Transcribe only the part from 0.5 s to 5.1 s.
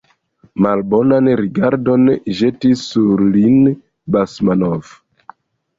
Malbonan rigardon ĵetis sur lin Basmanov.